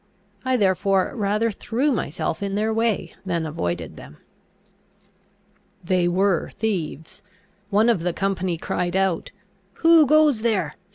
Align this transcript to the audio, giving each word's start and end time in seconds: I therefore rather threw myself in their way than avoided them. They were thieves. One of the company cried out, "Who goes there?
I 0.43 0.57
therefore 0.57 1.13
rather 1.15 1.51
threw 1.51 1.91
myself 1.91 2.41
in 2.41 2.55
their 2.55 2.73
way 2.73 3.13
than 3.23 3.45
avoided 3.45 3.97
them. 3.97 4.17
They 5.83 6.07
were 6.07 6.49
thieves. 6.55 7.21
One 7.69 7.87
of 7.87 7.99
the 7.99 8.11
company 8.11 8.57
cried 8.57 8.95
out, 8.95 9.29
"Who 9.85 10.07
goes 10.07 10.41
there? 10.41 10.73